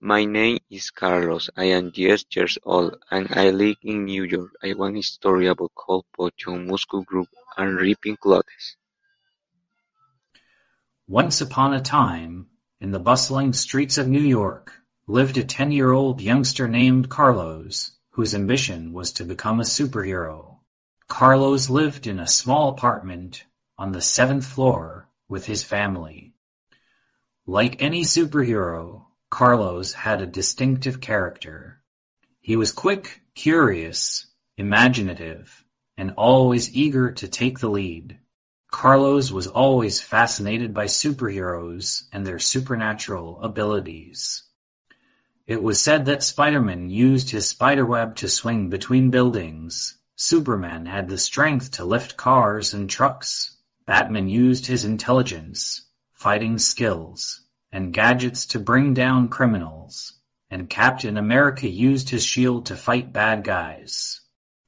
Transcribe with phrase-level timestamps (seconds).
[0.00, 1.50] My name is Carlos.
[1.56, 4.52] I am ten years old, and I live in New York.
[4.62, 8.76] I want a story about cold potion, muscle group, and ripping clothes.
[11.08, 12.46] Once upon a time,
[12.80, 14.72] in the bustling streets of New York,
[15.08, 20.58] lived a ten-year-old youngster named Carlos, whose ambition was to become a superhero.
[21.08, 23.42] Carlos lived in a small apartment
[23.76, 26.34] on the seventh floor with his family.
[27.46, 31.82] Like any superhero, Carlos had a distinctive character.
[32.40, 35.64] He was quick, curious, imaginative,
[35.96, 38.18] and always eager to take the lead.
[38.70, 44.44] Carlos was always fascinated by superheroes and their supernatural abilities.
[45.46, 49.96] It was said that Spider-Man used his spiderweb to swing between buildings.
[50.16, 53.56] Superman had the strength to lift cars and trucks.
[53.86, 60.14] Batman used his intelligence, fighting skills, and gadgets to bring down criminals.
[60.50, 64.22] And Captain America used his shield to fight bad guys.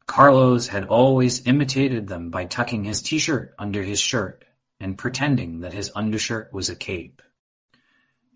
[0.06, 4.44] Carlos had always imitated them by tucking his t-shirt under his shirt
[4.80, 7.22] and pretending that his undershirt was a cape.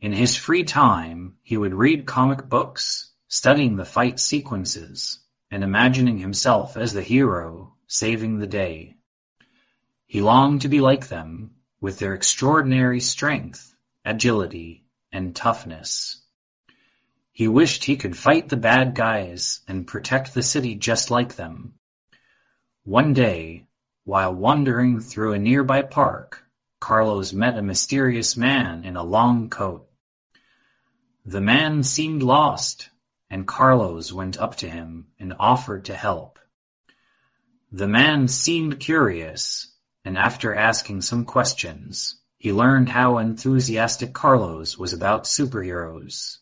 [0.00, 6.18] In his free time, he would read comic books, studying the fight sequences, and imagining
[6.18, 8.96] himself as the hero, saving the day.
[10.06, 13.73] He longed to be like them, with their extraordinary strength,
[14.04, 16.22] agility, and toughness.
[17.32, 21.74] He wished he could fight the bad guys and protect the city just like them.
[22.84, 23.66] One day,
[24.04, 26.44] while wandering through a nearby park,
[26.80, 29.88] Carlos met a mysterious man in a long coat.
[31.24, 32.90] The man seemed lost,
[33.30, 36.38] and Carlos went up to him and offered to help.
[37.72, 39.72] The man seemed curious,
[40.04, 46.40] and after asking some questions, he learned how enthusiastic Carlos was about superheroes.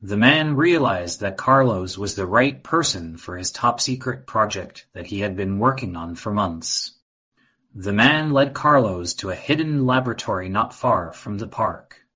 [0.00, 5.20] The man realized that Carlos was the right person for his top-secret project that he
[5.20, 6.92] had been working on for months.
[7.74, 12.06] The man led Carlos to a hidden laboratory not far from the park.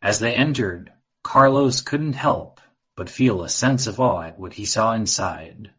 [0.00, 0.90] As they entered,
[1.22, 2.62] Carlos couldn't help
[2.96, 5.70] but feel a sense of awe at what he saw inside.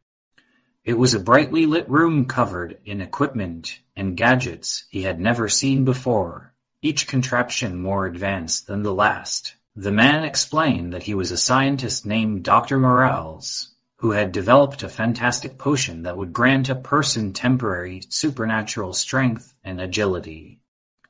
[0.85, 5.85] It was a brightly lit room covered in equipment and gadgets he had never seen
[5.85, 9.55] before, each contraption more advanced than the last.
[9.75, 12.77] The man explained that he was a scientist named Dr.
[12.77, 19.55] Morales, who had developed a fantastic potion that would grant a person temporary supernatural strength
[19.63, 20.59] and agility.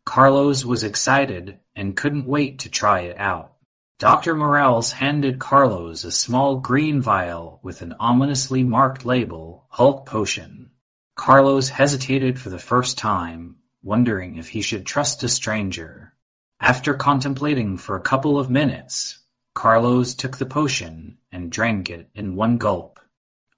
[0.06, 3.54] Carlos was excited and couldn't wait to try it out.
[4.00, 10.70] Doctor Morales handed Carlos a small green vial with an ominously marked label, Hulk Potion.
[11.16, 16.14] Carlos hesitated for the first time, wondering if he should trust a stranger.
[16.60, 19.20] After contemplating for a couple of minutes,
[19.54, 23.00] Carlos took the potion and drank it in one gulp.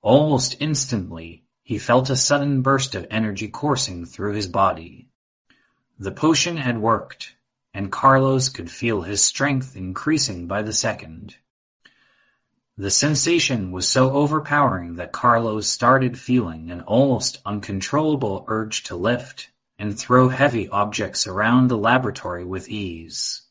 [0.01, 5.07] Almost instantly, he felt a sudden burst of energy coursing through his body.
[5.97, 7.35] The potion had worked,
[7.73, 11.37] and Carlos could feel his strength increasing by the second.
[12.77, 19.49] The sensation was so overpowering that Carlos started feeling an almost uncontrollable urge to lift
[19.79, 23.43] and throw heavy objects around the laboratory with ease.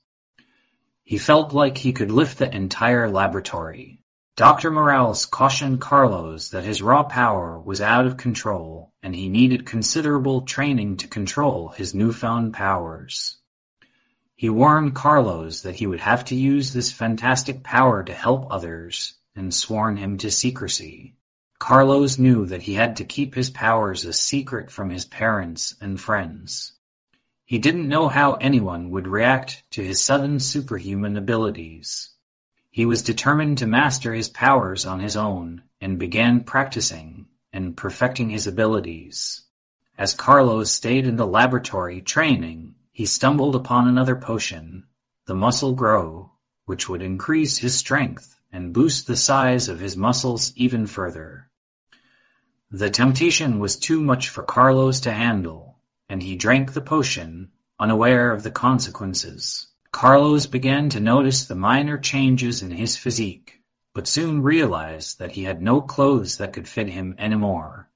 [1.05, 4.01] He felt like he could lift the entire laboratory.
[4.37, 4.71] Dr.
[4.71, 10.43] Morales cautioned Carlos that his raw power was out of control and he needed considerable
[10.43, 13.39] training to control his newfound powers.
[14.37, 19.15] He warned Carlos that he would have to use this fantastic power to help others,
[19.37, 21.15] and sworn him to secrecy.
[21.59, 26.00] Carlos knew that he had to keep his powers a secret from his parents and
[26.00, 26.73] friends.
[27.44, 32.11] He didn't know how anyone would react to his sudden superhuman abilities.
[32.71, 38.31] He was determined to master his powers on his own, and began practicing and perfecting
[38.31, 39.43] his abilities.
[39.97, 44.84] As Carlos stayed in the laboratory training, he stumbled upon another potion,
[45.27, 46.31] the Muscle Grow,
[46.65, 51.50] which would increase his strength and boost the size of his muscles even further.
[52.70, 57.50] The temptation was too much for Carlos to handle, and he drank the potion,
[57.81, 59.67] unaware of the consequences.
[59.90, 63.61] Carlos began to notice the minor changes in his physique,
[63.93, 67.90] but soon realized that he had no clothes that could fit him anymore.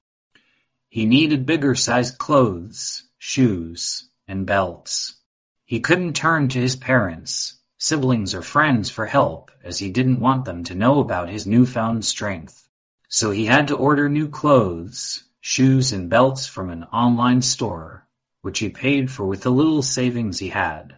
[0.89, 5.17] He needed bigger sized clothes, shoes, and belts.
[5.65, 10.45] He couldn't turn to his parents, siblings or friends for help as he didn't want
[10.45, 12.69] them to know about his newfound strength.
[13.09, 18.07] So he had to order new clothes, shoes and belts from an online store,
[18.41, 20.95] which he paid for with the little savings he had.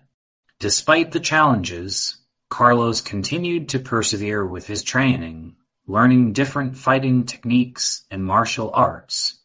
[0.60, 2.18] Despite the challenges,
[2.50, 5.56] Carlos continued to persevere with his training,
[5.88, 9.39] learning different fighting techniques and martial arts.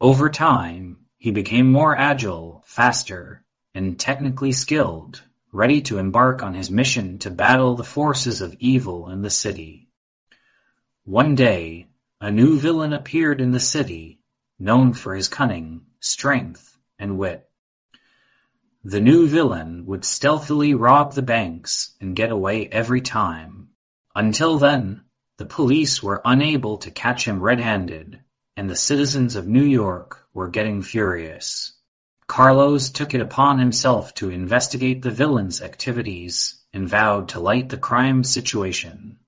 [0.00, 3.44] Over time, he became more agile, faster,
[3.76, 5.22] and technically skilled,
[5.52, 9.88] ready to embark on his mission to battle the forces of evil in the city.
[11.04, 11.86] One day,
[12.20, 14.18] a new villain appeared in the city,
[14.58, 17.48] known for his cunning, strength, and wit.
[18.82, 23.68] The new villain would stealthily rob the banks and get away every time.
[24.16, 25.04] Until then,
[25.38, 28.18] the police were unable to catch him red-handed,
[28.56, 31.72] and the citizens of New York were getting furious.
[32.26, 37.76] Carlos took it upon himself to investigate the villain's activities and vowed to light the
[37.76, 39.18] crime situation.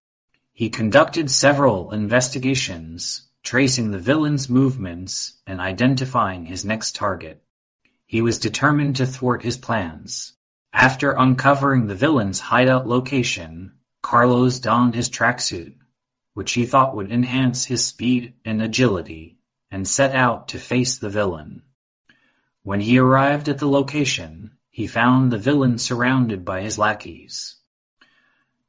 [0.52, 7.42] He conducted several investigations, tracing the villain's movements and identifying his next target.
[8.06, 10.32] He was determined to thwart his plans.
[10.72, 13.72] After uncovering the villain's hideout location,
[14.02, 15.74] Carlos donned his tracksuit,
[16.34, 19.33] which he thought would enhance his speed and agility,
[19.74, 21.60] and set out to face the villain.
[22.62, 27.56] When he arrived at the location, he found the villain surrounded by his lackeys.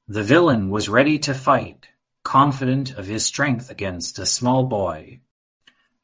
[0.07, 1.89] The villain was ready to fight,
[2.23, 5.19] confident of his strength against a small boy.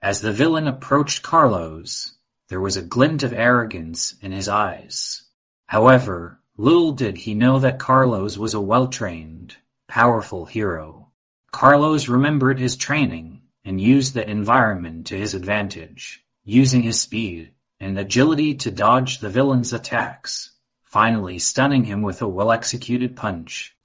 [0.03, 2.13] As the villain approached Carlos,
[2.49, 5.23] there was a glint of arrogance in his eyes.
[5.65, 9.57] However, little did he know that Carlos was a well-trained,
[9.87, 11.09] powerful hero.
[11.49, 17.97] Carlos remembered his training and used the environment to his advantage, using his speed and
[17.97, 20.51] agility to dodge the villain's attacks,
[20.83, 23.75] finally stunning him with a well-executed punch.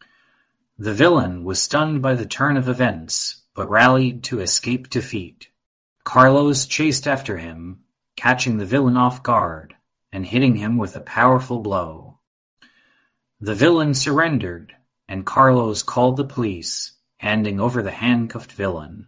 [0.78, 5.49] The villain was stunned by the turn of events, but rallied to escape defeat.
[6.05, 7.81] Carlos chased after him,
[8.17, 9.75] catching the villain off guard
[10.12, 12.19] and hitting him with a powerful blow.
[13.40, 14.75] The villain surrendered,
[15.08, 19.06] and Carlos called the police, handing over the handcuffed villain.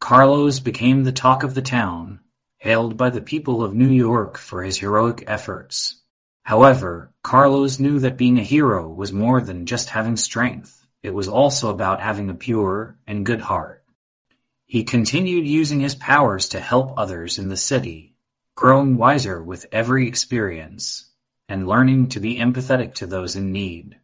[0.00, 2.20] Carlos became the talk of the town,
[2.58, 6.02] hailed by the people of New York for his heroic efforts.
[6.44, 10.86] However, Carlos knew that being a hero was more than just having strength.
[11.02, 13.84] It was also about having a pure and good heart.
[14.66, 18.14] He continued using his powers to help others in the city,
[18.54, 21.10] growing wiser with every experience,
[21.48, 23.98] and learning to be empathetic to those in need.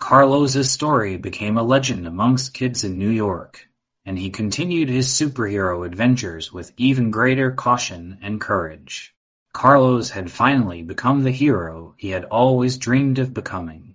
[0.00, 3.67] Carlos's story became a legend amongst kids in New York,
[4.08, 9.14] and he continued his superhero adventures with even greater caution and courage.
[9.52, 13.87] Carlos had finally become the hero he had always dreamed of becoming.